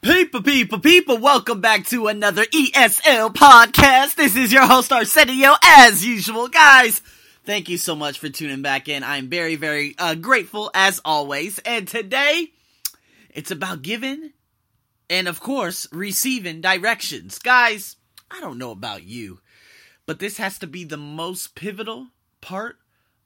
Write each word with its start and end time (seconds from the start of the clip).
People, 0.00 0.42
people, 0.42 0.78
people, 0.78 1.18
welcome 1.18 1.60
back 1.60 1.84
to 1.86 2.06
another 2.06 2.44
ESL 2.44 3.34
podcast. 3.34 4.14
This 4.14 4.36
is 4.36 4.52
your 4.52 4.64
host 4.66 4.92
Arsenio 4.92 5.54
as 5.62 6.06
usual. 6.06 6.46
Guys, 6.46 7.02
thank 7.44 7.68
you 7.68 7.76
so 7.76 7.96
much 7.96 8.20
for 8.20 8.28
tuning 8.28 8.62
back 8.62 8.88
in. 8.88 9.02
I'm 9.02 9.28
very, 9.28 9.56
very 9.56 9.96
uh, 9.98 10.14
grateful 10.14 10.70
as 10.72 11.00
always. 11.04 11.58
And 11.60 11.88
today, 11.88 12.52
it's 13.30 13.50
about 13.50 13.82
giving 13.82 14.30
and 15.10 15.26
of 15.26 15.40
course, 15.40 15.88
receiving 15.90 16.60
directions. 16.60 17.38
Guys, 17.38 17.96
I 18.30 18.40
don't 18.40 18.58
know 18.58 18.70
about 18.70 19.02
you, 19.02 19.40
but 20.06 20.18
this 20.18 20.36
has 20.36 20.58
to 20.60 20.66
be 20.66 20.84
the 20.84 20.96
most 20.96 21.54
pivotal 21.54 22.08
part 22.40 22.76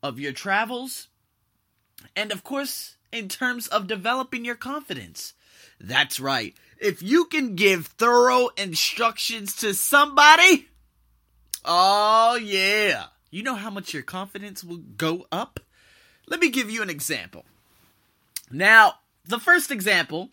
of 0.02 0.18
your 0.18 0.32
travels. 0.32 1.09
And 2.16 2.32
of 2.32 2.45
course, 2.45 2.96
in 3.12 3.29
terms 3.29 3.66
of 3.68 3.86
developing 3.86 4.45
your 4.45 4.54
confidence. 4.54 5.34
That's 5.82 6.20
right. 6.20 6.54
If 6.78 7.02
you 7.02 7.24
can 7.26 7.56
give 7.56 7.86
thorough 7.86 8.48
instructions 8.57 9.57
to 9.57 9.75
somebody, 9.75 10.68
oh 11.64 12.36
yeah. 12.36 13.07
You 13.30 13.43
know 13.43 13.54
how 13.54 13.70
much 13.70 13.94
your 13.94 14.02
confidence 14.02 14.62
will 14.62 14.82
go 14.96 15.26
up? 15.32 15.58
Let 16.29 16.40
me 16.40 16.50
give 16.50 16.71
you 16.71 16.82
an 16.82 16.90
example. 16.90 17.44
Now, 18.50 18.94
the 19.24 19.40
first 19.40 19.71
example, 19.71 20.29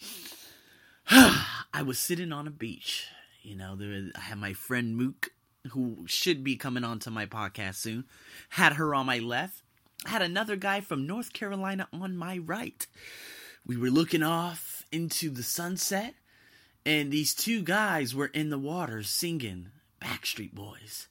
I 1.10 1.82
was 1.84 1.98
sitting 1.98 2.32
on 2.32 2.46
a 2.46 2.52
beach. 2.52 3.08
You 3.42 3.56
know, 3.56 3.76
there 3.76 4.12
I 4.16 4.20
had 4.20 4.38
my 4.38 4.54
friend 4.54 4.96
Mook, 4.98 5.30
who 5.72 6.04
should 6.08 6.44
be 6.44 6.58
coming 6.58 6.84
onto 6.84 7.10
my 7.10 7.26
podcast 7.26 7.76
soon. 7.76 8.06
Had 8.50 8.74
her 8.74 8.94
on 8.94 9.06
my 9.06 9.20
left. 9.20 9.64
Had 10.06 10.22
another 10.22 10.56
guy 10.56 10.82
from 10.82 11.08
North 11.08 11.34
Carolina 11.34 11.88
on 11.92 12.18
my 12.18 12.38
right. 12.38 12.86
We 13.66 13.78
were 13.78 13.90
looking 13.90 14.24
off 14.24 14.69
into 14.92 15.30
the 15.30 15.44
sunset, 15.44 16.16
and 16.86 17.12
these 17.12 17.34
two 17.34 17.62
guys 17.62 18.16
were 18.16 18.28
in 18.28 18.50
the 18.50 18.58
water 18.58 19.04
singing 19.04 19.70
Backstreet 20.02 20.54
Boys. 20.54 21.08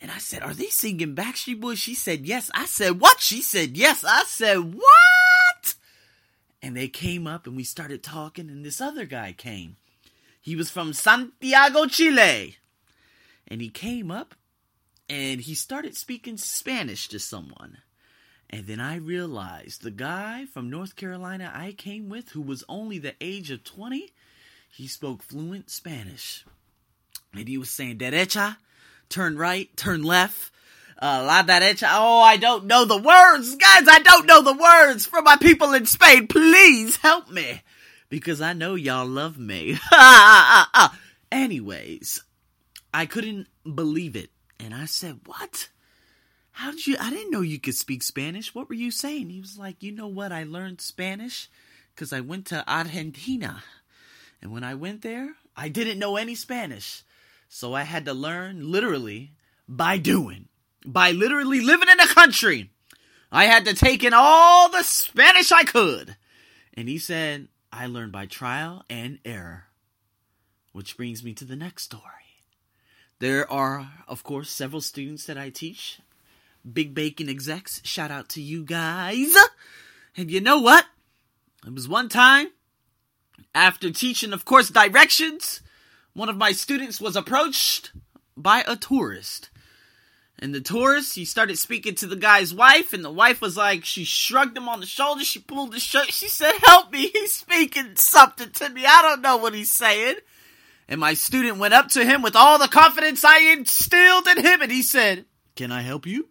And 0.00 0.10
I 0.10 0.18
said, 0.18 0.42
Are 0.42 0.54
they 0.54 0.66
singing 0.66 1.14
Backstreet 1.14 1.60
Boys? 1.60 1.78
She 1.78 1.94
said, 1.94 2.26
Yes. 2.26 2.50
I 2.54 2.66
said, 2.66 3.00
What? 3.00 3.20
She 3.20 3.40
said, 3.40 3.76
Yes. 3.76 4.04
I 4.06 4.24
said, 4.24 4.74
What? 4.74 5.74
And 6.62 6.76
they 6.76 6.88
came 6.88 7.26
up 7.26 7.46
and 7.46 7.56
we 7.56 7.64
started 7.64 8.02
talking, 8.02 8.48
and 8.48 8.64
this 8.64 8.80
other 8.80 9.06
guy 9.06 9.32
came. 9.32 9.76
He 10.40 10.54
was 10.56 10.70
from 10.70 10.92
Santiago, 10.92 11.86
Chile. 11.86 12.56
And 13.48 13.60
he 13.60 13.68
came 13.68 14.10
up 14.10 14.34
and 15.08 15.40
he 15.40 15.54
started 15.54 15.96
speaking 15.96 16.36
Spanish 16.36 17.08
to 17.08 17.18
someone. 17.18 17.78
And 18.48 18.66
then 18.66 18.80
I 18.80 18.96
realized 18.96 19.82
the 19.82 19.90
guy 19.90 20.46
from 20.46 20.70
North 20.70 20.96
Carolina 20.96 21.50
I 21.54 21.72
came 21.72 22.08
with, 22.08 22.30
who 22.30 22.40
was 22.40 22.64
only 22.68 22.98
the 22.98 23.14
age 23.20 23.50
of 23.50 23.64
20, 23.64 24.12
he 24.70 24.86
spoke 24.86 25.22
fluent 25.22 25.70
Spanish. 25.70 26.44
And 27.32 27.48
he 27.48 27.58
was 27.58 27.70
saying, 27.70 27.98
derecha, 27.98 28.56
turn 29.08 29.36
right, 29.36 29.74
turn 29.76 30.02
left, 30.02 30.52
uh, 31.00 31.22
la 31.26 31.42
derecha. 31.42 31.88
Oh, 31.90 32.20
I 32.20 32.36
don't 32.36 32.66
know 32.66 32.84
the 32.84 32.96
words. 32.96 33.56
Guys, 33.56 33.88
I 33.88 34.00
don't 34.02 34.26
know 34.26 34.42
the 34.42 34.54
words 34.54 35.06
for 35.06 35.22
my 35.22 35.36
people 35.36 35.74
in 35.74 35.86
Spain. 35.86 36.26
Please 36.26 36.96
help 36.96 37.30
me. 37.30 37.62
Because 38.08 38.40
I 38.40 38.52
know 38.52 38.76
y'all 38.76 39.06
love 39.06 39.36
me. 39.38 39.78
Anyways, 41.32 42.22
I 42.94 43.06
couldn't 43.06 43.48
believe 43.74 44.14
it. 44.14 44.30
And 44.60 44.72
I 44.72 44.86
said, 44.86 45.20
What? 45.26 45.68
How 46.56 46.70
did 46.70 46.86
you? 46.86 46.96
I 46.98 47.10
didn't 47.10 47.32
know 47.32 47.42
you 47.42 47.60
could 47.60 47.74
speak 47.74 48.02
Spanish. 48.02 48.54
What 48.54 48.70
were 48.70 48.74
you 48.74 48.90
saying? 48.90 49.28
He 49.28 49.42
was 49.42 49.58
like, 49.58 49.82
You 49.82 49.92
know 49.92 50.06
what? 50.06 50.32
I 50.32 50.44
learned 50.44 50.80
Spanish 50.80 51.50
because 51.94 52.14
I 52.14 52.20
went 52.20 52.46
to 52.46 52.64
Argentina. 52.66 53.62
And 54.40 54.50
when 54.52 54.64
I 54.64 54.74
went 54.74 55.02
there, 55.02 55.34
I 55.54 55.68
didn't 55.68 55.98
know 55.98 56.16
any 56.16 56.34
Spanish. 56.34 57.02
So 57.50 57.74
I 57.74 57.82
had 57.82 58.06
to 58.06 58.14
learn 58.14 58.72
literally 58.72 59.32
by 59.68 59.98
doing, 59.98 60.48
by 60.82 61.10
literally 61.10 61.60
living 61.60 61.90
in 61.90 62.00
a 62.00 62.06
country. 62.06 62.70
I 63.30 63.44
had 63.44 63.66
to 63.66 63.74
take 63.74 64.02
in 64.02 64.14
all 64.14 64.70
the 64.70 64.82
Spanish 64.82 65.52
I 65.52 65.64
could. 65.64 66.16
And 66.72 66.88
he 66.88 66.96
said, 66.96 67.48
I 67.70 67.86
learned 67.86 68.12
by 68.12 68.24
trial 68.24 68.82
and 68.88 69.18
error. 69.26 69.64
Which 70.72 70.96
brings 70.96 71.22
me 71.22 71.34
to 71.34 71.44
the 71.44 71.54
next 71.54 71.82
story. 71.82 72.02
There 73.18 73.50
are, 73.52 73.90
of 74.08 74.24
course, 74.24 74.48
several 74.48 74.80
students 74.80 75.26
that 75.26 75.36
I 75.36 75.50
teach. 75.50 76.00
Big 76.70 76.94
Bacon 76.94 77.28
execs, 77.28 77.80
shout 77.84 78.10
out 78.10 78.28
to 78.30 78.42
you 78.42 78.64
guys. 78.64 79.34
And 80.16 80.30
you 80.30 80.40
know 80.40 80.60
what? 80.60 80.84
It 81.66 81.74
was 81.74 81.88
one 81.88 82.08
time, 82.08 82.48
after 83.54 83.90
teaching, 83.90 84.32
of 84.32 84.44
course, 84.44 84.70
directions, 84.70 85.62
one 86.12 86.28
of 86.28 86.36
my 86.36 86.52
students 86.52 87.00
was 87.00 87.16
approached 87.16 87.92
by 88.36 88.64
a 88.66 88.76
tourist. 88.76 89.50
And 90.38 90.54
the 90.54 90.60
tourist, 90.60 91.14
he 91.14 91.24
started 91.24 91.58
speaking 91.58 91.94
to 91.96 92.06
the 92.06 92.16
guy's 92.16 92.52
wife, 92.52 92.92
and 92.92 93.04
the 93.04 93.10
wife 93.10 93.40
was 93.40 93.56
like, 93.56 93.84
she 93.84 94.04
shrugged 94.04 94.56
him 94.56 94.68
on 94.68 94.80
the 94.80 94.86
shoulder, 94.86 95.24
she 95.24 95.38
pulled 95.38 95.72
his 95.72 95.82
shirt, 95.82 96.12
she 96.12 96.28
said, 96.28 96.52
Help 96.62 96.92
me, 96.92 97.08
he's 97.08 97.32
speaking 97.32 97.96
something 97.96 98.50
to 98.50 98.68
me, 98.68 98.84
I 98.86 99.02
don't 99.02 99.22
know 99.22 99.38
what 99.38 99.54
he's 99.54 99.70
saying. 99.70 100.16
And 100.88 101.00
my 101.00 101.14
student 101.14 101.58
went 101.58 101.74
up 101.74 101.88
to 101.88 102.04
him 102.04 102.22
with 102.22 102.36
all 102.36 102.58
the 102.58 102.68
confidence 102.68 103.24
I 103.24 103.52
instilled 103.52 104.28
in 104.28 104.44
him, 104.44 104.62
and 104.62 104.70
he 104.70 104.82
said, 104.82 105.24
Can 105.54 105.72
I 105.72 105.80
help 105.82 106.06
you? 106.06 106.28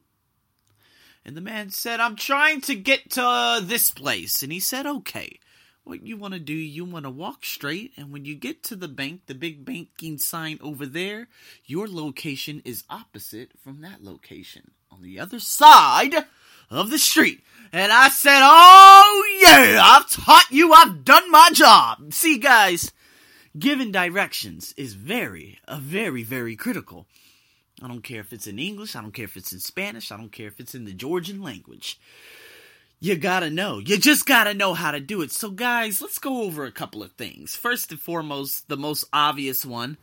And 1.25 1.35
the 1.35 1.41
man 1.41 1.71
said, 1.71 1.99
I'm 1.99 2.15
trying 2.15 2.61
to 2.61 2.75
get 2.75 3.09
to 3.11 3.59
this 3.63 3.89
place. 3.89 4.43
And 4.43 4.51
he 4.51 4.59
said, 4.59 4.85
Okay. 4.85 5.39
What 5.83 6.03
you 6.03 6.17
want 6.17 6.33
to 6.33 6.39
do, 6.39 6.53
you 6.53 6.83
want 6.83 7.05
to 7.05 7.11
walk 7.11 7.45
straight, 7.45 7.91
and 7.95 8.11
when 8.11 8.25
you 8.25 8.33
get 8.33 8.63
to 8.63 8.75
the 8.75 8.87
bank, 8.87 9.27
the 9.27 9.35
big 9.35 9.63
banking 9.63 10.17
sign 10.17 10.57
over 10.59 10.83
there, 10.87 11.27
your 11.63 11.87
location 11.87 12.63
is 12.65 12.85
opposite 12.89 13.51
from 13.63 13.81
that 13.81 14.03
location 14.03 14.71
on 14.91 15.03
the 15.03 15.19
other 15.19 15.39
side 15.39 16.25
of 16.71 16.89
the 16.89 16.97
street. 16.97 17.41
And 17.71 17.91
I 17.91 18.09
said, 18.09 18.39
Oh 18.41 19.37
yeah, 19.41 19.79
I've 19.79 20.09
taught 20.09 20.49
you, 20.49 20.73
I've 20.73 21.05
done 21.05 21.29
my 21.29 21.49
job. 21.53 22.13
See, 22.13 22.39
guys, 22.39 22.91
giving 23.57 23.91
directions 23.91 24.73
is 24.77 24.93
very, 24.93 25.59
a 25.67 25.77
very, 25.77 26.23
very 26.23 26.55
critical. 26.55 27.05
I 27.81 27.87
don't 27.87 28.03
care 28.03 28.21
if 28.21 28.31
it's 28.31 28.47
in 28.47 28.59
English, 28.59 28.95
I 28.95 29.01
don't 29.01 29.13
care 29.13 29.25
if 29.25 29.35
it's 29.37 29.51
in 29.51 29.59
Spanish, 29.59 30.11
I 30.11 30.17
don't 30.17 30.31
care 30.31 30.47
if 30.47 30.59
it's 30.59 30.75
in 30.75 30.85
the 30.85 30.93
Georgian 30.93 31.41
language. 31.41 31.99
You 32.99 33.17
gotta 33.17 33.49
know. 33.49 33.79
You 33.79 33.97
just 33.97 34.25
gotta 34.25 34.53
know 34.53 34.73
how 34.73 34.91
to 34.91 34.99
do 34.99 35.21
it. 35.21 35.31
So, 35.31 35.51
guys, 35.51 36.01
let's 36.01 36.17
go 36.17 36.43
over 36.43 36.65
a 36.65 36.71
couple 36.71 37.03
of 37.03 37.11
things. 37.11 37.55
First 37.55 37.91
and 37.91 37.99
foremost, 37.99 38.69
the 38.69 38.77
most 38.77 39.05
obvious 39.11 39.65
one 39.65 39.97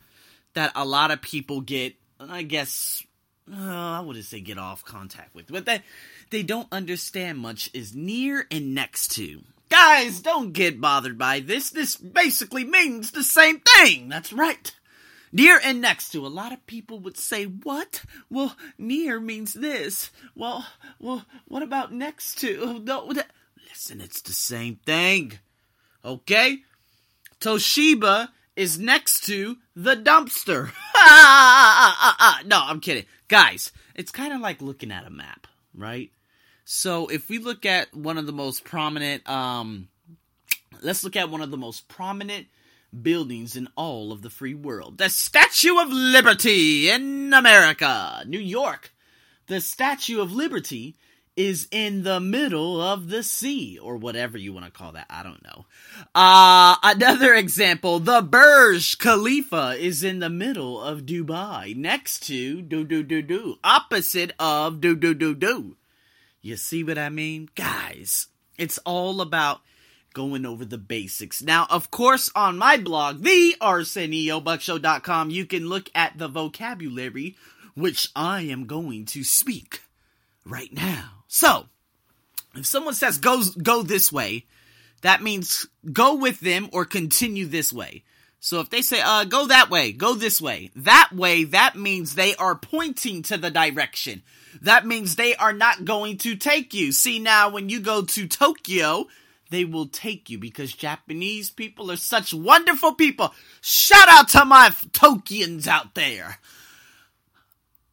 that 0.53 0.71
a 0.75 0.85
lot 0.85 1.11
of 1.11 1.21
people 1.21 1.61
get, 1.61 1.95
I 2.19 2.43
guess, 2.43 3.03
uh, 3.51 3.57
I 3.57 3.99
wouldn't 4.01 4.25
say 4.25 4.39
get 4.39 4.57
off 4.57 4.85
contact 4.85 5.35
with, 5.35 5.47
but 5.51 5.65
that 5.65 5.83
they 6.29 6.43
don't 6.43 6.67
understand 6.71 7.39
much 7.39 7.69
is 7.73 7.95
near 7.95 8.45
and 8.51 8.73
next 8.73 9.09
to. 9.15 9.41
Guys, 9.69 10.19
don't 10.19 10.53
get 10.53 10.79
bothered 10.79 11.17
by 11.17 11.39
this. 11.39 11.71
This 11.71 11.95
basically 11.95 12.63
means 12.63 13.11
the 13.11 13.23
same 13.23 13.59
thing. 13.59 14.07
That's 14.07 14.31
right. 14.31 14.71
Near 15.35 15.59
and 15.63 15.81
next 15.81 16.11
to. 16.11 16.25
A 16.25 16.29
lot 16.29 16.53
of 16.53 16.65
people 16.67 16.99
would 16.99 17.17
say, 17.17 17.45
what? 17.45 18.03
Well, 18.29 18.55
near 18.77 19.19
means 19.19 19.55
this. 19.55 20.11
Well, 20.35 20.67
well, 20.99 21.25
what 21.47 21.63
about 21.63 21.91
next 21.91 22.39
to? 22.41 22.79
No, 22.83 23.11
that... 23.13 23.31
listen, 23.67 23.99
it's 23.99 24.21
the 24.21 24.31
same 24.31 24.75
thing. 24.85 25.39
Okay? 26.05 26.59
Toshiba 27.39 28.29
is 28.55 28.77
next 28.77 29.25
to 29.25 29.57
the 29.75 29.95
dumpster. 29.95 30.65
no, 32.45 32.61
I'm 32.63 32.79
kidding. 32.79 33.05
Guys, 33.27 33.71
it's 33.95 34.11
kind 34.11 34.33
of 34.33 34.39
like 34.39 34.61
looking 34.61 34.91
at 34.91 35.07
a 35.07 35.09
map, 35.09 35.47
right? 35.73 36.11
So 36.63 37.07
if 37.07 37.27
we 37.27 37.39
look 37.39 37.65
at 37.65 37.91
one 37.95 38.19
of 38.19 38.27
the 38.27 38.33
most 38.33 38.65
prominent, 38.65 39.27
um, 39.27 39.87
let's 40.83 41.03
look 41.03 41.15
at 41.15 41.31
one 41.31 41.41
of 41.41 41.49
the 41.49 41.57
most 41.57 41.87
prominent 41.87 42.45
buildings 43.01 43.55
in 43.55 43.67
all 43.75 44.11
of 44.11 44.21
the 44.21 44.29
free 44.29 44.53
world. 44.53 44.97
The 44.97 45.09
Statue 45.09 45.79
of 45.79 45.89
Liberty 45.89 46.89
in 46.89 47.33
America, 47.33 48.23
New 48.27 48.39
York. 48.39 48.93
The 49.47 49.61
Statue 49.61 50.21
of 50.21 50.31
Liberty 50.31 50.95
is 51.35 51.67
in 51.71 52.03
the 52.03 52.19
middle 52.19 52.79
of 52.79 53.09
the 53.09 53.23
sea, 53.23 53.79
or 53.79 53.97
whatever 53.97 54.37
you 54.37 54.53
want 54.53 54.65
to 54.65 54.71
call 54.71 54.91
that. 54.91 55.07
I 55.09 55.23
don't 55.23 55.43
know. 55.43 55.65
Uh, 56.13 56.75
another 56.83 57.33
example, 57.33 57.99
the 57.99 58.21
Burj 58.21 58.99
Khalifa 58.99 59.75
is 59.79 60.03
in 60.03 60.19
the 60.19 60.29
middle 60.29 60.79
of 60.79 61.01
Dubai, 61.01 61.75
next 61.75 62.27
to 62.27 62.61
do 62.61 62.83
do 62.83 63.01
do 63.01 63.21
do, 63.21 63.55
opposite 63.63 64.33
of 64.37 64.79
do 64.79 64.95
do 64.95 65.13
do 65.13 65.33
do. 65.33 65.75
You 66.41 66.55
see 66.55 66.83
what 66.83 66.97
I 66.97 67.09
mean? 67.09 67.49
Guys, 67.55 68.27
it's 68.57 68.77
all 68.79 69.21
about 69.21 69.61
going 70.13 70.45
over 70.45 70.63
the 70.65 70.77
basics. 70.77 71.41
Now, 71.41 71.67
of 71.69 71.91
course, 71.91 72.31
on 72.35 72.57
my 72.57 72.77
blog, 72.77 73.23
the 73.23 73.55
ArsenioBuckShow.com, 73.61 75.29
you 75.29 75.45
can 75.45 75.67
look 75.67 75.89
at 75.93 76.17
the 76.17 76.27
vocabulary 76.27 77.35
which 77.75 78.09
I 78.15 78.41
am 78.41 78.65
going 78.65 79.05
to 79.05 79.23
speak 79.23 79.81
right 80.45 80.71
now. 80.71 81.23
So, 81.27 81.65
if 82.55 82.65
someone 82.65 82.93
says 82.93 83.17
go 83.17 83.41
go 83.61 83.81
this 83.81 84.11
way, 84.11 84.45
that 85.01 85.21
means 85.21 85.67
go 85.91 86.15
with 86.15 86.39
them 86.39 86.69
or 86.71 86.85
continue 86.85 87.45
this 87.45 87.73
way. 87.73 88.03
So 88.39 88.59
if 88.59 88.69
they 88.69 88.81
say, 88.81 88.99
uh, 89.01 89.23
go 89.23 89.47
that 89.47 89.69
way, 89.69 89.93
go 89.93 90.15
this 90.15 90.41
way, 90.41 90.69
that 90.75 91.11
way, 91.13 91.45
that 91.45 91.77
means 91.77 92.15
they 92.15 92.35
are 92.35 92.55
pointing 92.55 93.21
to 93.23 93.37
the 93.37 93.49
direction. 93.49 94.21
That 94.61 94.85
means 94.85 95.15
they 95.15 95.33
are 95.35 95.53
not 95.53 95.85
going 95.85 96.17
to 96.19 96.35
take 96.35 96.73
you. 96.73 96.91
See, 96.91 97.19
now 97.19 97.49
when 97.49 97.69
you 97.69 97.79
go 97.79 98.01
to 98.01 98.27
Tokyo, 98.27 99.07
they 99.53 99.65
will 99.65 99.87
take 99.87 100.29
you 100.29 100.37
because 100.37 100.73
Japanese 100.73 101.51
people 101.51 101.91
are 101.91 101.97
such 101.97 102.33
wonderful 102.33 102.95
people. 102.95 103.33
Shout 103.61 104.09
out 104.09 104.29
to 104.29 104.45
my 104.45 104.69
Tokians 104.91 105.67
out 105.67 105.93
there. 105.93 106.39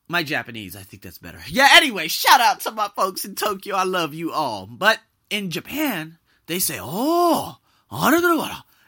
My 0.08 0.22
Japanese, 0.22 0.74
I 0.74 0.82
think 0.82 1.02
that's 1.02 1.18
better. 1.18 1.40
Yeah, 1.46 1.68
anyway, 1.72 2.08
shout 2.08 2.40
out 2.40 2.60
to 2.60 2.70
my 2.70 2.88
folks 2.96 3.24
in 3.24 3.34
Tokyo. 3.34 3.76
I 3.76 3.84
love 3.84 4.14
you 4.14 4.32
all. 4.32 4.66
But 4.66 4.98
in 5.28 5.50
Japan, 5.50 6.18
they 6.46 6.58
say, 6.58 6.78
oh, 6.80 7.58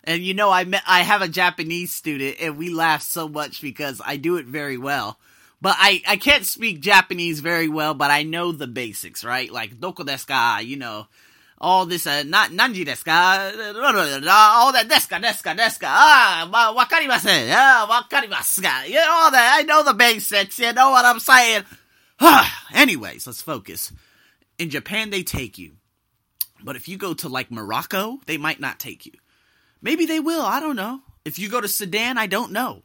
and 0.05 0.23
you 0.23 0.35
know, 0.35 0.51
I 0.51 0.65
met, 0.65 0.83
I 0.87 1.03
have 1.03 1.23
a 1.23 1.29
Japanese 1.29 1.93
student 1.93 2.39
and 2.41 2.57
we 2.57 2.71
laugh 2.71 3.03
so 3.03 3.29
much 3.29 3.61
because 3.61 4.01
I 4.05 4.17
do 4.17 4.37
it 4.37 4.47
very 4.47 4.79
well. 4.79 5.19
But 5.61 5.77
I, 5.79 6.03
I 6.09 6.17
can't 6.17 6.45
speak 6.45 6.81
Japanese 6.81 7.39
very 7.39 7.69
well, 7.69 7.95
but 7.95 8.11
I 8.11 8.25
know 8.25 8.51
the 8.51 8.67
basics, 8.67 9.25
right? 9.25 9.51
Like, 9.51 9.79
doko 9.79 10.05
desu 10.05 10.27
ka, 10.27 10.61
you 10.61 10.77
know, 10.77 11.07
all 11.63 11.87
this, 11.87 12.09
uh, 12.09 12.25
na, 12.27 12.47
nanji 12.49 12.85
desu 12.85 13.05
ka, 13.05 13.53
all 14.59 14.73
that 14.73 14.89
desu 14.89 15.09
ka, 15.09 15.55
desu 15.55 15.79
ah, 15.85 16.49
wa, 16.53 16.85
wakarimasen, 16.85 17.51
ah, 17.55 17.87
wakarimasu 17.89 18.63
ka, 18.63 18.83
you 18.87 18.97
know, 18.97 19.09
all 19.09 19.31
that, 19.31 19.59
I 19.59 19.63
know 19.63 19.85
the 19.85 19.95
basics, 19.95 20.59
you 20.59 20.73
know 20.73 20.91
what 20.91 21.05
I'm 21.05 21.21
saying? 21.21 21.63
Anyways, 22.75 23.27
let's 23.29 23.43
focus. 23.43 23.93
In 24.59 24.71
Japan, 24.71 25.11
they 25.11 25.23
take 25.23 25.57
you. 25.57 25.75
But 26.65 26.77
if 26.77 26.89
you 26.89 26.97
go 26.97 27.15
to 27.15 27.29
like 27.29 27.51
Morocco, 27.51 28.21
they 28.27 28.39
might 28.39 28.61
not 28.61 28.81
take 28.81 29.07
you. 29.07 29.13
Maybe 29.81 30.07
they 30.07 30.21
will, 30.21 30.43
I 30.43 30.59
don't 30.59 30.77
know. 30.77 31.01
If 31.25 31.39
you 31.39 31.49
go 31.49 31.61
to 31.61 31.69
Sudan, 31.69 32.19
I 32.19 32.27
don't 32.27 32.53
know. 32.53 32.83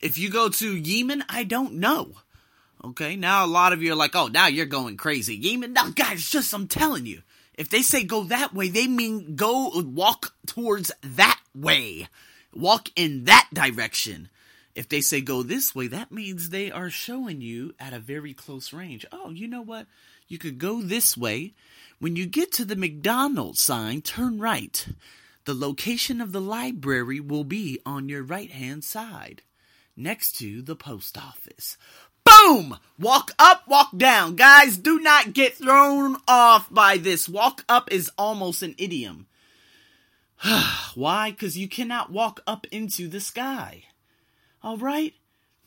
If 0.00 0.18
you 0.18 0.28
go 0.28 0.48
to 0.48 0.76
Yemen, 0.76 1.24
I 1.28 1.44
don't 1.44 1.74
know. 1.74 2.12
Okay, 2.84 3.14
now 3.14 3.44
a 3.44 3.46
lot 3.46 3.72
of 3.72 3.80
you 3.80 3.92
are 3.92 3.96
like, 3.96 4.16
oh, 4.16 4.26
now 4.26 4.48
you're 4.48 4.66
going 4.66 4.96
crazy. 4.96 5.36
Yemen, 5.36 5.72
no, 5.72 5.90
guys, 5.92 6.28
just, 6.28 6.52
I'm 6.52 6.66
telling 6.66 7.06
you. 7.06 7.22
If 7.54 7.68
they 7.68 7.82
say 7.82 8.04
go 8.04 8.24
that 8.24 8.54
way, 8.54 8.68
they 8.68 8.86
mean 8.86 9.36
go 9.36 9.70
walk 9.84 10.34
towards 10.46 10.90
that 11.02 11.40
way. 11.54 12.08
Walk 12.54 12.88
in 12.96 13.24
that 13.24 13.48
direction. 13.52 14.28
If 14.74 14.88
they 14.88 15.02
say 15.02 15.20
go 15.20 15.42
this 15.42 15.74
way, 15.74 15.86
that 15.88 16.10
means 16.10 16.48
they 16.48 16.70
are 16.70 16.88
showing 16.88 17.42
you 17.42 17.74
at 17.78 17.92
a 17.92 17.98
very 17.98 18.32
close 18.32 18.72
range. 18.72 19.04
Oh, 19.12 19.30
you 19.30 19.46
know 19.46 19.60
what? 19.60 19.86
You 20.28 20.38
could 20.38 20.58
go 20.58 20.80
this 20.80 21.16
way. 21.16 21.52
When 21.98 22.16
you 22.16 22.26
get 22.26 22.52
to 22.52 22.64
the 22.64 22.76
McDonald's 22.76 23.62
sign, 23.62 24.00
turn 24.00 24.38
right. 24.38 24.86
The 25.44 25.54
location 25.54 26.20
of 26.20 26.32
the 26.32 26.40
library 26.40 27.20
will 27.20 27.44
be 27.44 27.80
on 27.84 28.08
your 28.08 28.22
right 28.22 28.50
hand 28.50 28.82
side, 28.82 29.42
next 29.96 30.38
to 30.38 30.62
the 30.62 30.76
post 30.76 31.18
office. 31.18 31.76
Boom! 32.44 32.78
Walk 32.98 33.32
up, 33.38 33.66
walk 33.68 33.96
down. 33.96 34.36
Guys, 34.36 34.76
do 34.76 34.98
not 35.00 35.32
get 35.32 35.54
thrown 35.54 36.16
off 36.26 36.72
by 36.72 36.96
this. 36.96 37.28
Walk 37.28 37.64
up 37.68 37.92
is 37.92 38.10
almost 38.18 38.62
an 38.62 38.74
idiom. 38.78 39.26
Why? 40.94 41.30
Because 41.30 41.56
you 41.56 41.68
cannot 41.68 42.10
walk 42.10 42.40
up 42.46 42.66
into 42.70 43.08
the 43.08 43.20
sky. 43.20 43.84
Alright? 44.64 45.14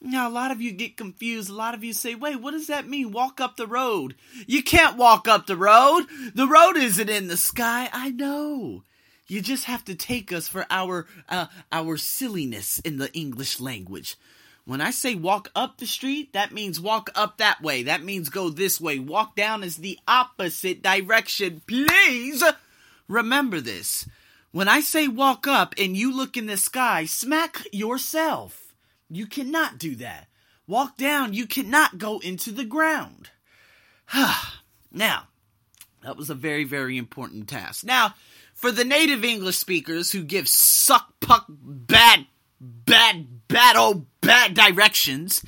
Now, 0.02 0.28
a 0.28 0.32
lot 0.32 0.52
of 0.52 0.62
you 0.62 0.72
get 0.72 0.98
confused. 0.98 1.50
A 1.50 1.54
lot 1.54 1.74
of 1.74 1.84
you 1.84 1.94
say, 1.94 2.14
wait, 2.14 2.42
what 2.42 2.52
does 2.52 2.68
that 2.68 2.88
mean? 2.88 3.12
Walk 3.12 3.40
up 3.40 3.58
the 3.58 3.68
road. 3.68 4.16
You 4.46 4.62
can't 4.62 4.98
walk 4.98 5.28
up 5.28 5.48
the 5.48 5.58
road. 5.58 6.06
The 6.34 6.48
road 6.48 6.78
isn't 6.78 7.10
in 7.10 7.28
the 7.28 7.38
sky. 7.38 7.90
I 7.92 8.12
know. 8.12 8.84
You 9.28 9.42
just 9.42 9.66
have 9.66 9.84
to 9.86 9.96
take 9.96 10.32
us 10.32 10.48
for 10.48 10.66
our 10.70 11.08
uh, 11.28 11.48
our 11.72 11.98
silliness 11.98 12.80
in 12.80 12.98
the 12.98 13.12
English 13.14 13.60
language. 13.60 14.18
When 14.66 14.82
I 14.82 14.90
say 14.90 15.14
walk 15.14 15.52
up 15.56 15.78
the 15.78 15.86
street, 15.86 16.34
that 16.34 16.52
means 16.52 16.82
walk 16.82 17.12
up 17.14 17.38
that 17.38 17.62
way. 17.62 17.84
That 17.84 18.04
means 18.04 18.30
go 18.30 18.50
this 18.50 18.82
way. 18.82 18.98
Walk 18.98 19.36
down 19.36 19.64
is 19.64 19.78
the 19.78 20.00
opposite 20.08 20.82
direction. 20.82 21.62
Please 21.68 22.44
remember 23.08 23.62
this. 23.62 24.10
When 24.52 24.68
I 24.68 24.80
say 24.80 25.08
walk 25.08 25.46
up 25.46 25.76
and 25.78 25.96
you 25.96 26.16
look 26.16 26.36
in 26.36 26.48
the 26.48 26.58
sky, 26.58 27.06
smack 27.06 27.62
yourself. 27.72 28.74
You 29.10 29.28
cannot 29.28 29.78
do 29.78 29.96
that. 29.98 30.28
Walk 30.66 30.98
down, 30.98 31.34
you 31.34 31.46
cannot 31.46 32.00
go 32.00 32.18
into 32.20 32.52
the 32.52 32.66
ground. 32.66 33.30
now, 34.92 35.28
that 36.02 36.18
was 36.18 36.32
a 36.32 36.36
very, 36.36 36.64
very 36.64 36.98
important 36.98 37.48
task. 37.48 37.84
Now, 37.84 38.16
for 38.56 38.72
the 38.72 38.84
native 38.84 39.24
English 39.24 39.58
speakers 39.58 40.12
who 40.12 40.24
give 40.24 40.48
suck 40.48 41.20
puck 41.20 41.46
bad, 41.50 42.26
bad, 42.60 43.48
bad, 43.48 43.76
oh, 43.78 44.06
bad 44.22 44.54
directions, 44.54 45.44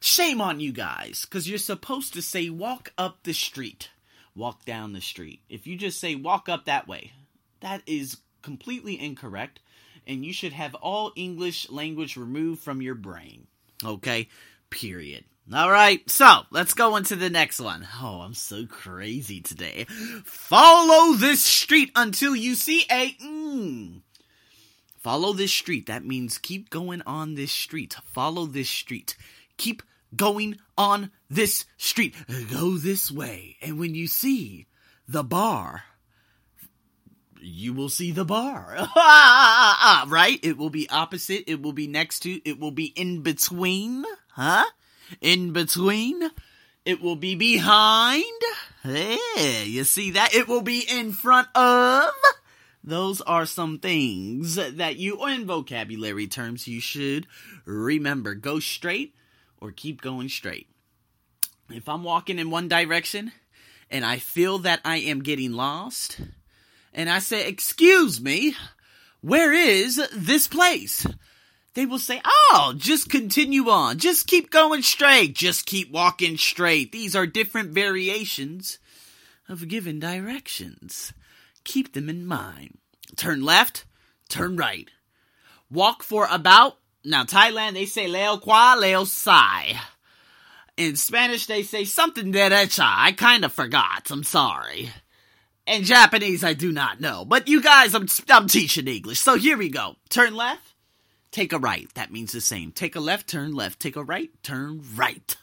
shame 0.00 0.40
on 0.40 0.60
you 0.60 0.72
guys, 0.72 1.24
because 1.24 1.48
you're 1.48 1.58
supposed 1.58 2.14
to 2.14 2.22
say 2.22 2.48
walk 2.48 2.92
up 2.96 3.18
the 3.22 3.34
street, 3.34 3.90
walk 4.34 4.64
down 4.64 4.92
the 4.92 5.00
street. 5.00 5.40
If 5.48 5.66
you 5.66 5.76
just 5.76 6.00
say 6.00 6.14
walk 6.14 6.48
up 6.48 6.64
that 6.64 6.88
way, 6.88 7.12
that 7.60 7.82
is 7.86 8.18
completely 8.42 9.00
incorrect, 9.00 9.60
and 10.06 10.24
you 10.24 10.32
should 10.32 10.52
have 10.52 10.74
all 10.76 11.12
English 11.16 11.68
language 11.70 12.16
removed 12.16 12.62
from 12.62 12.80
your 12.80 12.94
brain. 12.94 13.46
Okay? 13.84 14.28
Period. 14.70 15.24
All 15.54 15.70
right, 15.70 16.08
so 16.10 16.40
let's 16.50 16.74
go 16.74 16.96
into 16.96 17.14
the 17.14 17.30
next 17.30 17.60
one. 17.60 17.86
Oh, 18.02 18.20
I'm 18.20 18.34
so 18.34 18.66
crazy 18.66 19.40
today. 19.40 19.86
Follow 20.24 21.12
this 21.14 21.44
street 21.44 21.92
until 21.94 22.34
you 22.34 22.56
see 22.56 22.84
a. 22.90 23.12
Mm. 23.22 24.00
Follow 25.06 25.32
this 25.34 25.52
street. 25.52 25.86
That 25.86 26.04
means 26.04 26.36
keep 26.36 26.68
going 26.68 27.00
on 27.06 27.36
this 27.36 27.52
street. 27.52 27.94
Follow 28.06 28.44
this 28.44 28.68
street. 28.68 29.16
Keep 29.56 29.84
going 30.16 30.58
on 30.76 31.12
this 31.30 31.64
street. 31.76 32.16
Go 32.50 32.76
this 32.76 33.08
way. 33.12 33.56
And 33.62 33.78
when 33.78 33.94
you 33.94 34.08
see 34.08 34.66
the 35.06 35.22
bar, 35.22 35.84
you 37.40 37.72
will 37.72 37.88
see 37.88 38.10
the 38.10 38.24
bar. 38.24 38.74
right? 38.96 40.40
It 40.42 40.58
will 40.58 40.70
be 40.70 40.90
opposite. 40.90 41.44
It 41.46 41.62
will 41.62 41.72
be 41.72 41.86
next 41.86 42.24
to. 42.24 42.40
It 42.44 42.58
will 42.58 42.72
be 42.72 42.86
in 42.86 43.22
between. 43.22 44.04
Huh? 44.32 44.64
in 45.20 45.52
between. 45.52 46.32
It 46.84 47.00
will 47.00 47.14
be 47.14 47.36
behind. 47.36 48.24
Yeah, 48.84 49.62
you 49.62 49.84
see 49.84 50.10
that? 50.10 50.34
It 50.34 50.48
will 50.48 50.62
be 50.62 50.80
in 50.80 51.12
front 51.12 51.46
of. 51.54 52.10
Those 52.86 53.20
are 53.22 53.46
some 53.46 53.78
things 53.78 54.54
that 54.54 54.96
you, 54.96 55.26
in 55.26 55.44
vocabulary 55.44 56.28
terms, 56.28 56.68
you 56.68 56.80
should 56.80 57.26
remember. 57.64 58.34
Go 58.34 58.60
straight 58.60 59.14
or 59.60 59.72
keep 59.72 60.00
going 60.00 60.28
straight. 60.28 60.68
If 61.68 61.88
I'm 61.88 62.04
walking 62.04 62.38
in 62.38 62.50
one 62.50 62.68
direction 62.68 63.32
and 63.90 64.04
I 64.04 64.18
feel 64.18 64.58
that 64.58 64.80
I 64.84 64.98
am 64.98 65.24
getting 65.24 65.52
lost, 65.52 66.20
and 66.94 67.10
I 67.10 67.18
say, 67.18 67.48
Excuse 67.48 68.20
me, 68.20 68.54
where 69.20 69.52
is 69.52 70.00
this 70.14 70.46
place? 70.46 71.06
they 71.76 71.86
will 71.86 71.98
say, 71.98 72.20
Oh, 72.24 72.72
just 72.76 73.10
continue 73.10 73.68
on. 73.68 73.98
Just 73.98 74.26
keep 74.26 74.50
going 74.50 74.82
straight. 74.82 75.34
Just 75.34 75.66
keep 75.66 75.92
walking 75.92 76.38
straight. 76.38 76.90
These 76.90 77.14
are 77.14 77.26
different 77.26 77.70
variations 77.70 78.78
of 79.48 79.68
given 79.68 80.00
directions. 80.00 81.12
Keep 81.66 81.92
them 81.92 82.08
in 82.08 82.26
mind. 82.26 82.78
Turn 83.16 83.42
left, 83.42 83.84
turn 84.30 84.56
right. 84.56 84.88
Walk 85.70 86.02
for 86.02 86.26
about, 86.30 86.78
now 87.04 87.24
Thailand, 87.24 87.74
they 87.74 87.84
say 87.84 88.08
leo 88.08 88.38
qua, 88.38 88.76
leo 88.78 89.04
sai. 89.04 89.78
In 90.78 90.96
Spanish, 90.96 91.44
they 91.44 91.62
say 91.62 91.84
something 91.84 92.32
derecha. 92.32 92.84
I 92.84 93.12
kind 93.12 93.44
of 93.44 93.52
forgot. 93.52 94.10
I'm 94.10 94.24
sorry. 94.24 94.90
In 95.66 95.84
Japanese, 95.84 96.42
I 96.42 96.54
do 96.54 96.72
not 96.72 97.00
know. 97.00 97.26
But 97.26 97.48
you 97.48 97.60
guys, 97.60 97.94
I'm, 97.94 98.06
I'm 98.30 98.48
teaching 98.48 98.88
English. 98.88 99.18
So 99.18 99.36
here 99.36 99.58
we 99.58 99.68
go. 99.68 99.96
Turn 100.08 100.34
left 100.34 100.72
Take 101.36 101.52
a 101.52 101.58
right. 101.58 101.86
That 101.92 102.10
means 102.10 102.32
the 102.32 102.40
same. 102.40 102.72
Take 102.72 102.96
a 102.96 103.00
left, 103.00 103.28
turn 103.28 103.52
left. 103.54 103.78
Take 103.78 103.96
a 103.96 104.02
right, 104.02 104.30
turn 104.42 104.82
right. 104.94 105.36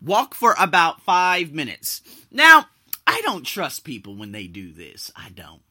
Walk 0.00 0.34
for 0.34 0.54
about 0.58 1.02
five 1.02 1.52
minutes. 1.52 2.00
Now, 2.30 2.68
I 3.06 3.20
don't 3.22 3.44
trust 3.44 3.84
people 3.84 4.16
when 4.16 4.32
they 4.32 4.46
do 4.46 4.72
this. 4.72 5.10
I 5.14 5.30
don't. 5.30 5.62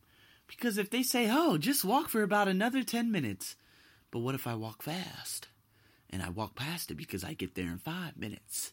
Because 0.47 0.77
if 0.77 0.89
they 0.89 1.03
say, 1.03 1.29
oh, 1.29 1.57
just 1.57 1.83
walk 1.83 2.09
for 2.09 2.23
about 2.23 2.47
another 2.47 2.83
10 2.83 3.11
minutes. 3.11 3.55
But 4.11 4.19
what 4.19 4.35
if 4.35 4.47
I 4.47 4.55
walk 4.55 4.83
fast? 4.83 5.49
And 6.09 6.21
I 6.21 6.29
walk 6.29 6.55
past 6.55 6.91
it 6.91 6.95
because 6.95 7.23
I 7.23 7.33
get 7.33 7.55
there 7.55 7.65
in 7.65 7.79
five 7.79 8.17
minutes. 8.17 8.71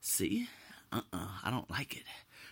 See? 0.00 0.48
Uh 0.90 1.02
uh-uh, 1.12 1.18
uh 1.18 1.28
I 1.44 1.50
don't 1.50 1.70
like 1.70 1.96
it. 1.96 2.04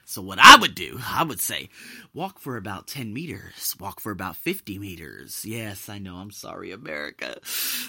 So 0.09 0.23
what 0.23 0.39
I 0.41 0.57
would 0.57 0.77
do, 0.77 1.01
I 1.05 1.25
would 1.25 1.41
say, 1.41 1.69
walk 2.15 2.39
for 2.39 2.57
about 2.57 2.87
10 2.87 3.13
meters, 3.13 3.75
walk 3.81 3.99
for 3.99 4.13
about 4.13 4.37
50 4.37 4.79
meters. 4.79 5.45
Yes, 5.45 5.89
I 5.89 5.99
know, 5.99 6.15
I'm 6.15 6.31
sorry, 6.31 6.71
America. 6.71 7.41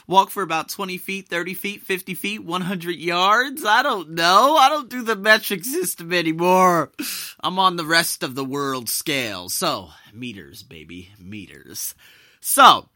Walk 0.08 0.32
for 0.32 0.42
about 0.42 0.68
20 0.68 0.98
feet, 0.98 1.30
30 1.30 1.54
feet, 1.54 1.82
50 1.84 2.16
feet, 2.16 2.44
100 2.44 2.96
yards. 2.96 3.64
I 3.64 3.84
don't 3.84 4.10
know. 4.10 4.58
I 4.58 4.68
don't 4.68 4.90
do 4.90 5.04
the 5.04 5.16
metric 5.16 5.64
system 5.64 6.12
anymore. 6.12 6.92
I'm 7.40 7.60
on 7.60 7.76
the 7.76 7.86
rest 7.86 8.24
of 8.24 8.34
the 8.34 8.44
world 8.44 8.90
scale. 8.90 9.48
So, 9.48 9.90
meters, 10.12 10.64
baby, 10.64 11.12
meters. 11.20 11.94
So, 12.40 12.90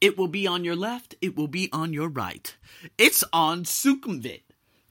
It 0.00 0.16
will 0.16 0.28
be 0.28 0.46
on 0.46 0.64
your 0.64 0.76
left, 0.76 1.14
it 1.20 1.36
will 1.36 1.48
be 1.48 1.68
on 1.72 1.92
your 1.92 2.08
right. 2.08 2.56
It's 2.96 3.22
on 3.34 3.64
Sukhumvit. 3.64 4.40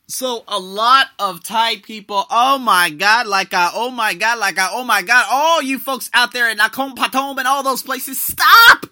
So 0.08 0.44
a 0.48 0.60
lot 0.60 1.08
of 1.18 1.44
Thai 1.44 1.78
people, 1.78 2.26
oh 2.30 2.58
my 2.58 2.90
god, 2.90 3.26
like 3.28 3.54
I, 3.54 3.72
oh 3.74 3.90
my 3.90 4.14
god, 4.14 4.38
like 4.38 4.60
I, 4.60 4.70
oh 4.72 4.84
my 4.84 5.02
god, 5.02 5.26
all 5.32 5.62
you 5.62 5.80
folks 5.80 6.10
out 6.14 6.34
there 6.34 6.50
in 6.50 6.58
Nakhon 6.58 6.96
Pathom 6.96 7.38
and 7.38 7.48
all 7.48 7.64
those 7.64 7.84
places, 7.84 8.20
stop! 8.20 8.86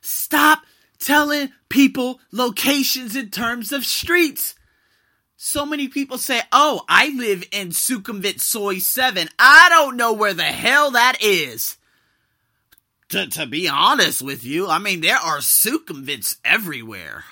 Stop 0.00 0.62
telling 0.98 1.50
people 1.68 2.20
locations 2.32 3.16
in 3.16 3.30
terms 3.30 3.72
of 3.72 3.84
streets. 3.84 4.54
So 5.36 5.64
many 5.64 5.88
people 5.88 6.18
say, 6.18 6.42
oh, 6.52 6.84
I 6.88 7.08
live 7.16 7.44
in 7.50 7.70
Sukhumvit 7.70 8.40
Soi 8.40 8.78
7. 8.78 9.28
I 9.38 9.66
don't 9.70 9.96
know 9.96 10.12
where 10.12 10.34
the 10.34 10.42
hell 10.42 10.90
that 10.92 11.16
is. 11.20 11.76
To, 13.08 13.26
to 13.26 13.46
be 13.46 13.66
honest 13.66 14.22
with 14.22 14.44
you, 14.44 14.68
I 14.68 14.78
mean, 14.78 15.00
there 15.00 15.16
are 15.16 15.38
Sukhumvits 15.38 16.36
everywhere. 16.44 17.24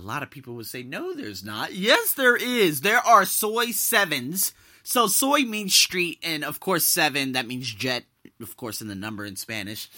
A 0.00 0.06
lot 0.06 0.22
of 0.22 0.30
people 0.30 0.54
would 0.54 0.66
say, 0.66 0.82
no, 0.82 1.12
there's 1.14 1.44
not. 1.44 1.74
Yes, 1.74 2.14
there 2.14 2.36
is. 2.36 2.80
There 2.80 3.06
are 3.06 3.26
Soi 3.26 3.66
7s. 3.66 4.52
So 4.82 5.06
soi 5.06 5.40
means 5.40 5.74
street, 5.74 6.18
and 6.22 6.42
of 6.42 6.58
course, 6.58 6.86
7, 6.86 7.32
that 7.32 7.46
means 7.46 7.70
jet, 7.70 8.04
of 8.40 8.56
course, 8.56 8.80
in 8.80 8.88
the 8.88 8.94
number 8.94 9.26
in 9.26 9.36
Spanish. 9.36 9.90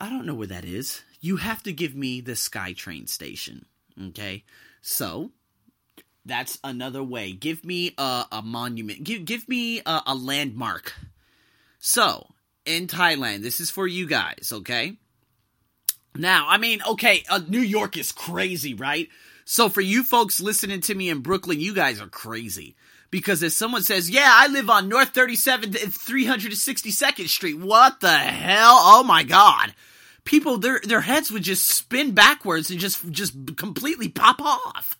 I 0.00 0.08
don't 0.08 0.24
know 0.24 0.34
where 0.34 0.46
that 0.46 0.64
is. 0.64 1.02
You 1.20 1.38
have 1.38 1.64
to 1.64 1.72
give 1.72 1.96
me 1.96 2.20
the 2.20 2.32
SkyTrain 2.32 3.08
station. 3.08 3.66
Okay? 4.00 4.44
So, 4.82 5.32
that's 6.24 6.60
another 6.62 7.02
way. 7.02 7.32
Give 7.32 7.64
me 7.64 7.94
a, 7.98 8.26
a 8.30 8.42
monument. 8.42 9.02
Give 9.02 9.24
give 9.24 9.48
me 9.48 9.80
a, 9.84 10.02
a 10.06 10.14
landmark. 10.14 10.94
So 11.80 12.28
in 12.64 12.86
Thailand, 12.86 13.42
this 13.42 13.58
is 13.58 13.70
for 13.70 13.88
you 13.88 14.06
guys, 14.06 14.50
okay? 14.52 14.96
Now, 16.16 16.46
I 16.48 16.58
mean, 16.58 16.80
okay, 16.86 17.24
uh, 17.30 17.40
New 17.48 17.60
York 17.60 17.96
is 17.96 18.12
crazy, 18.12 18.74
right? 18.74 19.08
So 19.44 19.68
for 19.68 19.80
you 19.80 20.02
folks 20.02 20.40
listening 20.40 20.80
to 20.82 20.94
me 20.94 21.08
in 21.08 21.20
Brooklyn, 21.20 21.60
you 21.60 21.74
guys 21.74 22.00
are 22.00 22.08
crazy. 22.08 22.76
Because 23.10 23.42
if 23.42 23.52
someone 23.52 23.82
says, 23.82 24.08
yeah, 24.08 24.30
I 24.30 24.46
live 24.46 24.70
on 24.70 24.88
North 24.88 25.12
37th 25.12 25.82
and 25.82 25.92
362nd 25.92 27.28
Street, 27.28 27.58
what 27.58 28.00
the 28.00 28.10
hell? 28.10 28.76
Oh 28.78 29.02
my 29.04 29.22
god. 29.22 29.74
People, 30.24 30.58
their, 30.58 30.80
their 30.82 31.00
heads 31.02 31.30
would 31.30 31.42
just 31.42 31.68
spin 31.68 32.12
backwards 32.12 32.70
and 32.70 32.80
just, 32.80 33.10
just 33.10 33.56
completely 33.56 34.08
pop 34.08 34.40
off 34.40 34.96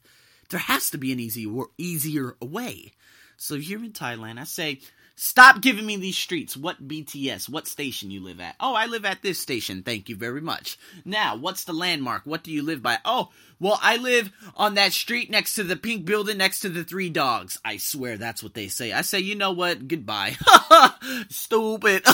there 0.53 0.61
has 0.61 0.91
to 0.91 0.99
be 0.99 1.11
an 1.13 1.19
easy 1.19 1.51
easier 1.79 2.37
way. 2.41 2.93
So 3.37 3.55
you're 3.55 3.83
in 3.83 3.93
Thailand, 3.93 4.39
I 4.39 4.45
say, 4.45 4.81
Stop 5.15 5.61
giving 5.61 5.87
me 5.87 5.97
these 5.97 6.17
streets. 6.17 6.57
What 6.57 6.87
BTS? 6.87 7.49
What 7.49 7.67
station 7.67 8.11
you 8.11 8.21
live 8.21 8.41
at? 8.41 8.57
Oh, 8.59 8.75
I 8.75 8.87
live 8.87 9.05
at 9.05 9.23
this 9.23 9.39
station. 9.39 9.83
Thank 9.83 10.09
you 10.09 10.17
very 10.17 10.41
much. 10.41 10.79
Now, 11.05 11.37
what's 11.37 11.65
the 11.65 11.73
landmark? 11.73 12.23
What 12.25 12.43
do 12.43 12.51
you 12.51 12.63
live 12.63 12.83
by? 12.83 12.99
Oh, 13.05 13.29
well, 13.61 13.79
I 13.81 13.99
live 13.99 14.33
on 14.57 14.75
that 14.75 14.93
street 14.93 15.31
next 15.31 15.55
to 15.55 15.63
the 15.63 15.77
pink 15.77 16.05
building 16.05 16.39
next 16.39 16.61
to 16.61 16.69
the 16.69 16.83
three 16.83 17.11
dogs. 17.11 17.61
I 17.65 17.77
swear 17.77 18.17
that's 18.17 18.43
what 18.43 18.55
they 18.55 18.69
say. 18.69 18.93
I 18.93 19.03
say, 19.03 19.21
you 19.21 19.35
know 19.35 19.53
what? 19.53 19.87
Goodbye. 19.87 20.37
Stupid. 21.29 22.05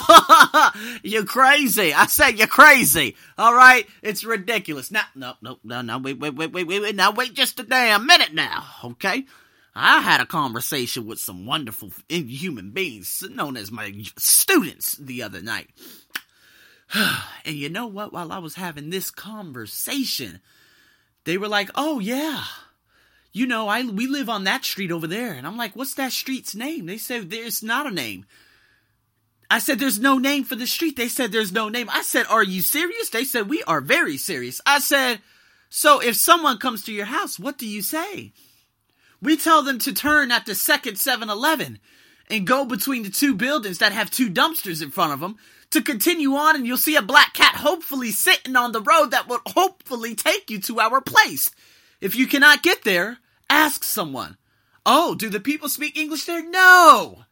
you're 1.03 1.25
crazy. 1.25 1.93
I 1.93 2.05
say 2.07 2.31
you're 2.33 2.47
crazy. 2.47 3.15
All 3.37 3.55
right? 3.55 3.87
It's 4.03 4.23
ridiculous. 4.23 4.91
Now, 4.91 5.03
no, 5.15 5.33
no, 5.41 5.57
no, 5.63 5.81
no, 5.81 5.97
wait, 5.97 6.19
wait, 6.19 6.35
wait, 6.35 6.51
wait, 6.51 6.67
wait, 6.67 6.81
wait. 6.81 6.95
Now, 6.95 7.11
wait 7.11 7.33
just 7.33 7.59
a 7.59 7.63
damn 7.63 8.05
minute 8.05 8.33
now. 8.33 8.65
Okay? 8.83 9.25
I 9.75 10.01
had 10.01 10.21
a 10.21 10.25
conversation 10.25 11.05
with 11.05 11.19
some 11.19 11.45
wonderful 11.45 11.91
human 12.09 12.71
beings 12.71 13.23
known 13.29 13.55
as 13.55 13.71
my 13.71 13.93
students 14.17 14.97
the 14.97 15.23
other 15.23 15.41
night. 15.41 15.69
and 16.93 17.55
you 17.55 17.69
know 17.69 17.87
what? 17.87 18.11
While 18.11 18.31
I 18.31 18.39
was 18.39 18.55
having 18.55 18.89
this 18.89 19.11
conversation, 19.11 20.41
they 21.25 21.37
were 21.37 21.47
like, 21.47 21.69
"Oh 21.75 21.99
yeah, 21.99 22.43
you 23.31 23.45
know, 23.45 23.67
I 23.67 23.83
we 23.83 24.07
live 24.07 24.29
on 24.29 24.45
that 24.45 24.65
street 24.65 24.91
over 24.91 25.07
there." 25.07 25.33
And 25.33 25.45
I'm 25.45 25.57
like, 25.57 25.75
"What's 25.75 25.93
that 25.95 26.11
street's 26.11 26.55
name?" 26.55 26.87
They 26.87 26.97
said, 26.97 27.29
"There's 27.29 27.61
not 27.61 27.87
a 27.87 27.91
name." 27.91 28.25
I 29.51 29.59
said, 29.59 29.79
"There's 29.79 29.99
no 29.99 30.17
name 30.17 30.43
for 30.43 30.55
the 30.55 30.67
street." 30.67 30.95
They 30.95 31.09
said, 31.09 31.31
"There's 31.31 31.51
no 31.51 31.69
name." 31.69 31.89
I 31.91 32.01
said, 32.01 32.25
"Are 32.27 32.43
you 32.43 32.61
serious?" 32.61 33.09
They 33.09 33.23
said, 33.23 33.49
"We 33.49 33.63
are 33.63 33.81
very 33.81 34.17
serious." 34.17 34.61
I 34.65 34.79
said, 34.79 35.21
"So 35.69 35.99
if 35.99 36.15
someone 36.15 36.57
comes 36.57 36.83
to 36.85 36.93
your 36.93 37.05
house, 37.05 37.37
what 37.37 37.57
do 37.57 37.67
you 37.67 37.81
say?" 37.83 38.33
We 39.21 39.37
tell 39.37 39.63
them 39.63 39.79
to 39.79 39.93
turn 39.93 40.31
at 40.31 40.45
the 40.45 40.55
second 40.55 40.97
7 40.97 41.29
Eleven 41.29 41.79
and 42.29 42.47
go 42.47 42.63
between 42.63 43.03
the 43.03 43.09
two 43.09 43.35
buildings 43.35 43.79
that 43.79 43.91
have 43.91 44.11
two 44.11 44.29
dumpsters 44.29 44.81
in 44.81 44.91
front 44.91 45.13
of 45.13 45.19
them 45.19 45.37
to 45.71 45.81
continue 45.81 46.33
on, 46.33 46.55
and 46.55 46.65
you'll 46.65 46.77
see 46.77 46.95
a 46.95 47.01
black 47.01 47.33
cat 47.33 47.55
hopefully 47.55 48.11
sitting 48.11 48.55
on 48.55 48.71
the 48.71 48.81
road 48.81 49.11
that 49.11 49.27
will 49.27 49.41
hopefully 49.47 50.15
take 50.15 50.49
you 50.49 50.59
to 50.61 50.79
our 50.79 51.01
place. 51.01 51.51
If 52.01 52.15
you 52.15 52.27
cannot 52.27 52.63
get 52.63 52.83
there, 52.83 53.17
ask 53.49 53.83
someone. 53.83 54.37
Oh, 54.85 55.15
do 55.15 55.29
the 55.29 55.39
people 55.39 55.69
speak 55.69 55.97
English 55.97 56.25
there? 56.25 56.47
No! 56.47 57.23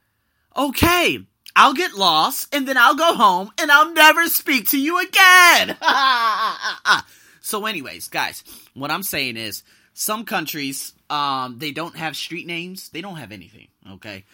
Okay, 0.56 1.20
I'll 1.56 1.74
get 1.74 1.94
lost, 1.94 2.54
and 2.54 2.68
then 2.68 2.78
I'll 2.78 2.96
go 2.96 3.14
home, 3.14 3.52
and 3.58 3.72
I'll 3.72 3.94
never 3.94 4.28
speak 4.28 4.70
to 4.70 4.80
you 4.80 5.00
again! 5.00 5.78
so, 7.42 7.66
anyways, 7.66 8.10
guys, 8.10 8.44
what 8.74 8.92
I'm 8.92 9.04
saying 9.04 9.38
is, 9.38 9.64
some 9.94 10.26
countries 10.26 10.94
um, 11.10 11.60
they 11.60 11.72
don't 11.72 11.96
have 11.96 12.16
street 12.16 12.48
names. 12.48 12.90
They 12.90 13.02
don't 13.02 13.16
have 13.16 13.32
anything. 13.32 13.68
Okay. 13.94 14.26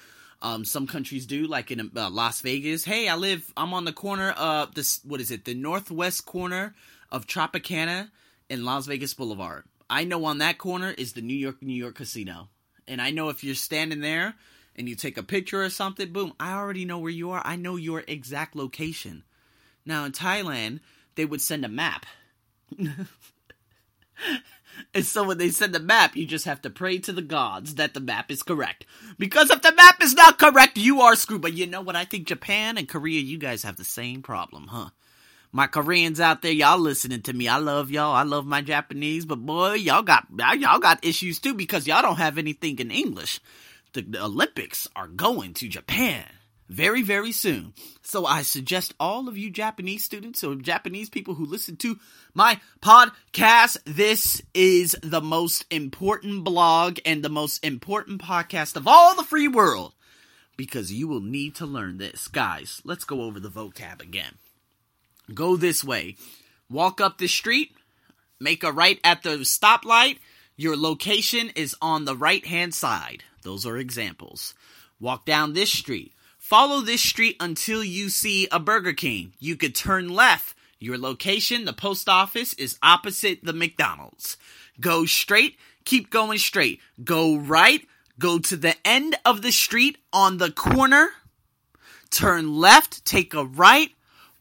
Um, 0.42 0.66
some 0.66 0.88
countries 0.88 1.26
do, 1.26 1.48
like 1.48 1.72
in 1.72 1.92
uh, 1.96 2.10
Las 2.10 2.42
Vegas. 2.42 2.84
Hey, 2.84 3.08
I 3.08 3.16
live. 3.16 3.52
I'm 3.56 3.74
on 3.74 3.86
the 3.86 3.94
corner 3.94 4.32
of 4.32 4.76
this. 4.76 5.00
What 5.06 5.22
is 5.22 5.32
it? 5.32 5.46
The 5.46 5.54
northwest 5.54 6.26
corner 6.26 6.76
of 7.12 7.28
Tropicana 7.28 8.10
and 8.50 8.66
Las 8.66 8.86
Vegas 8.88 9.14
Boulevard. 9.14 9.64
I 9.90 10.04
know 10.04 10.26
on 10.26 10.40
that 10.40 10.58
corner 10.58 10.92
is 10.92 11.14
the 11.14 11.22
New 11.22 11.36
York 11.36 11.62
New 11.62 11.74
York 11.74 11.96
Casino, 11.96 12.50
and 12.88 13.02
I 13.02 13.12
know 13.12 13.30
if 13.30 13.44
you're 13.44 13.56
standing 13.56 14.02
there 14.02 14.36
and 14.76 14.90
you 14.90 14.96
take 14.96 15.18
a 15.18 15.24
picture 15.24 15.62
or 15.62 15.70
something, 15.70 16.12
boom, 16.12 16.34
I 16.40 16.54
already 16.54 16.84
know 16.84 17.00
where 17.00 17.12
you 17.12 17.32
are. 17.32 17.42
I 17.46 17.56
know 17.56 17.76
your 17.76 18.04
exact 18.08 18.56
location. 18.56 19.24
Now 19.86 20.04
in 20.04 20.12
Thailand, 20.12 20.80
they 21.16 21.26
would 21.26 21.42
send 21.42 21.64
a 21.64 21.70
map. 21.70 22.06
And 24.94 25.06
so 25.06 25.24
when 25.24 25.38
they 25.38 25.50
send 25.50 25.74
the 25.74 25.80
map, 25.80 26.16
you 26.16 26.26
just 26.26 26.46
have 26.46 26.62
to 26.62 26.70
pray 26.70 27.00
to 27.00 27.12
the 27.12 27.22
gods 27.22 27.76
that 27.76 27.94
the 27.94 28.00
map 28.00 28.32
is 28.32 28.44
correct. 28.44 28.86
Because 29.18 29.50
if 29.50 29.62
the 29.62 29.74
map 29.74 30.02
is 30.02 30.14
not 30.14 30.40
correct, 30.40 30.78
you 30.78 31.02
are 31.02 31.16
screwed. 31.16 31.42
But 31.42 31.54
you 31.54 31.68
know 31.68 31.82
what? 31.82 31.96
I 31.96 32.06
think 32.06 32.28
Japan 32.28 32.78
and 32.78 32.88
Korea, 32.88 33.20
you 33.20 33.38
guys 33.38 33.64
have 33.64 33.78
the 33.78 33.84
same 33.84 34.22
problem, 34.22 34.68
huh? 34.68 34.90
My 35.52 35.68
Koreans 35.68 36.20
out 36.20 36.42
there, 36.42 36.52
y'all 36.52 36.80
listening 36.80 37.22
to 37.24 37.34
me. 37.34 37.48
I 37.48 37.58
love 37.58 37.92
y'all. 37.92 38.16
I 38.16 38.24
love 38.24 38.46
my 38.46 38.62
Japanese, 38.62 39.26
but 39.26 39.36
boy, 39.36 39.74
y'all 39.74 40.02
got 40.02 40.26
y'all 40.36 40.80
got 40.80 41.06
issues 41.06 41.38
too 41.38 41.54
because 41.54 41.86
y'all 41.86 42.02
don't 42.02 42.18
have 42.18 42.40
anything 42.40 42.80
in 42.80 42.90
English. 42.90 43.40
The, 43.94 44.02
the 44.02 44.24
Olympics 44.24 44.88
are 44.96 45.08
going 45.08 45.54
to 45.56 45.68
Japan 45.68 46.26
very, 46.70 47.02
very 47.02 47.32
soon. 47.32 47.74
So 48.02 48.26
I 48.26 48.42
suggest 48.42 48.94
all 49.00 49.28
of 49.28 49.38
you 49.38 49.50
Japanese 49.50 50.04
students 50.04 50.44
or 50.44 50.56
Japanese 50.56 51.10
people 51.10 51.36
who 51.36 51.46
listen 51.46 51.78
to 51.78 52.00
my 52.34 52.60
podcast, 52.82 53.78
this 53.86 54.42
is 54.54 54.96
the 55.04 55.22
most 55.22 55.66
important 55.70 56.44
blog 56.44 57.00
and 57.06 57.24
the 57.24 57.30
most 57.30 57.64
important 57.64 58.22
podcast 58.22 58.76
of 58.76 58.88
all 58.88 59.16
the 59.16 59.24
free 59.24 59.48
world 59.48 59.94
because 60.58 60.94
you 60.94 61.08
will 61.08 61.22
need 61.22 61.56
to 61.56 61.66
learn 61.66 61.98
this. 61.98 62.28
Guys, 62.28 62.82
let's 62.84 63.06
go 63.06 63.22
over 63.22 63.40
the 63.40 63.50
vocab 63.50 64.02
again. 64.02 64.36
Go 65.34 65.56
this 65.56 65.84
way. 65.84 66.16
Walk 66.70 67.02
up 67.02 67.18
the 67.18 67.28
street, 67.28 67.72
make 68.40 68.64
a 68.64 68.72
right 68.72 69.00
at 69.04 69.24
the 69.24 69.40
stoplight. 69.40 70.18
Your 70.56 70.78
location 70.78 71.50
is 71.56 71.76
on 71.82 72.06
the 72.06 72.16
right 72.16 72.46
hand 72.46 72.74
side. 72.74 73.24
Those 73.44 73.66
are 73.66 73.78
examples. 73.78 74.54
Walk 75.00 75.26
down 75.26 75.54
this 75.54 75.72
street 75.72 76.13
Follow 76.44 76.82
this 76.82 77.02
street 77.02 77.38
until 77.40 77.82
you 77.82 78.10
see 78.10 78.50
a 78.52 78.60
Burger 78.60 78.92
King. 78.92 79.32
You 79.40 79.56
could 79.56 79.74
turn 79.74 80.10
left. 80.10 80.58
Your 80.78 80.98
location, 80.98 81.64
the 81.64 81.72
post 81.72 82.10
office, 82.10 82.54
is 82.56 82.78
opposite 82.84 83.40
the 83.42 83.54
McDonald's. 83.54 84.36
Go 84.78 85.06
straight, 85.06 85.56
keep 85.86 86.10
going 86.10 86.40
straight. 86.40 86.82
Go 87.02 87.38
right, 87.38 87.88
go 88.20 88.40
to 88.40 88.58
the 88.58 88.76
end 88.86 89.16
of 89.24 89.42
the 89.42 89.54
street 89.54 89.98
on 90.12 90.38
the 90.38 90.52
corner. 90.52 91.12
Turn 92.12 92.58
left, 92.58 93.06
take 93.06 93.34
a 93.34 93.46
right, 93.46 93.92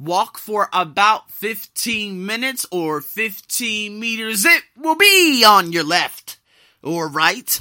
walk 0.01 0.39
for 0.39 0.69
about 0.73 1.31
15 1.31 2.27
minutes 2.27 2.67
or 2.73 3.01
15 3.01 4.01
meters. 4.01 4.45
It 4.45 4.65
will 4.77 4.97
be 4.97 5.45
on 5.47 5.71
your 5.71 5.85
left 5.85 6.41
or 6.83 7.07
right. 7.07 7.61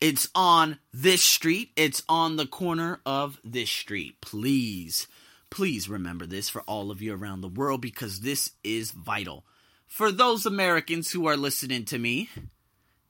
It's 0.00 0.28
on 0.32 0.78
this 0.92 1.24
street. 1.24 1.72
It's 1.74 2.04
on 2.08 2.36
the 2.36 2.46
corner 2.46 3.00
of 3.04 3.40
this 3.42 3.68
street. 3.68 4.20
Please, 4.20 5.08
please 5.50 5.88
remember 5.88 6.24
this 6.24 6.48
for 6.48 6.62
all 6.62 6.92
of 6.92 7.02
you 7.02 7.14
around 7.14 7.40
the 7.40 7.48
world 7.48 7.80
because 7.80 8.20
this 8.20 8.52
is 8.62 8.92
vital. 8.92 9.44
For 9.88 10.12
those 10.12 10.46
Americans 10.46 11.10
who 11.10 11.26
are 11.26 11.36
listening 11.36 11.84
to 11.86 11.98
me 11.98 12.28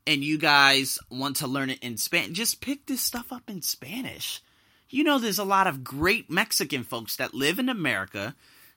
and 0.06 0.24
you 0.24 0.38
guys 0.38 0.98
want 1.10 1.36
to 1.36 1.46
learn 1.46 1.68
it 1.68 1.82
in 1.82 1.98
Spanish, 1.98 2.38
just 2.38 2.62
pick 2.62 2.86
this 2.86 3.02
stuff 3.02 3.32
up 3.32 3.50
in 3.50 3.60
Spanish. 3.60 4.40
You 4.88 5.04
know, 5.04 5.18
there's 5.18 5.38
a 5.38 5.44
lot 5.44 5.66
of 5.66 5.84
great 5.84 6.30
Mexican 6.30 6.84
folks 6.84 7.16
that 7.16 7.34
live 7.34 7.58
in 7.58 7.68
America 7.68 8.34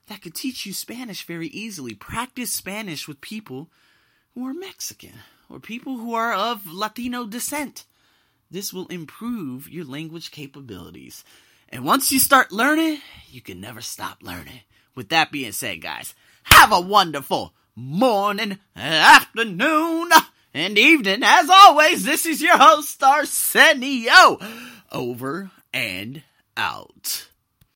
that 0.08 0.20
could 0.20 0.34
teach 0.34 0.66
you 0.66 0.74
Spanish 0.74 1.24
very 1.24 1.46
easily. 1.48 1.94
Practice 1.94 2.52
Spanish 2.52 3.08
with 3.08 3.22
people 3.22 3.70
who 4.34 4.46
are 4.46 4.52
Mexican 4.52 5.14
or 5.48 5.58
people 5.60 5.96
who 5.96 6.12
are 6.12 6.34
of 6.34 6.70
Latino 6.70 7.24
descent. 7.24 7.86
This 8.52 8.70
will 8.70 8.86
improve 8.88 9.70
your 9.70 9.86
language 9.86 10.30
capabilities. 10.30 11.24
And 11.70 11.86
once 11.86 12.12
you 12.12 12.20
start 12.20 12.52
learning, 12.52 12.98
you 13.30 13.40
can 13.40 13.62
never 13.62 13.80
stop 13.80 14.18
learning. 14.22 14.60
With 14.94 15.08
that 15.08 15.32
being 15.32 15.52
said, 15.52 15.80
guys, 15.80 16.14
have 16.42 16.70
a 16.70 16.78
wonderful 16.78 17.54
morning, 17.74 18.58
afternoon, 18.76 20.10
and 20.52 20.76
evening. 20.76 21.22
As 21.24 21.48
always, 21.48 22.04
this 22.04 22.26
is 22.26 22.42
your 22.42 22.58
host, 22.58 23.02
Arsenio. 23.02 24.38
Over 24.92 25.50
and 25.72 26.22
out. 26.54 27.28